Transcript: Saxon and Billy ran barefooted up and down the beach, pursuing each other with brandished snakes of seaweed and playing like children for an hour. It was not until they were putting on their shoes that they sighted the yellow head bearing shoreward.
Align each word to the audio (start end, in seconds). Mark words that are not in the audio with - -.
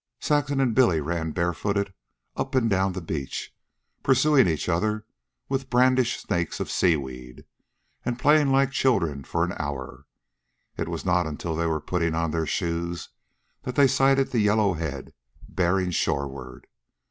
Saxon 0.19 0.59
and 0.59 0.73
Billy 0.73 0.99
ran 0.99 1.29
barefooted 1.29 1.93
up 2.35 2.55
and 2.55 2.67
down 2.67 2.93
the 2.93 3.03
beach, 3.03 3.53
pursuing 4.01 4.47
each 4.47 4.67
other 4.67 5.05
with 5.47 5.69
brandished 5.69 6.21
snakes 6.21 6.59
of 6.59 6.71
seaweed 6.71 7.45
and 8.03 8.17
playing 8.17 8.51
like 8.51 8.71
children 8.71 9.23
for 9.23 9.43
an 9.43 9.53
hour. 9.59 10.07
It 10.75 10.87
was 10.89 11.05
not 11.05 11.27
until 11.27 11.55
they 11.55 11.67
were 11.67 11.79
putting 11.79 12.15
on 12.15 12.31
their 12.31 12.47
shoes 12.47 13.09
that 13.61 13.75
they 13.75 13.85
sighted 13.85 14.31
the 14.31 14.39
yellow 14.39 14.73
head 14.73 15.13
bearing 15.47 15.91
shoreward. 15.91 16.65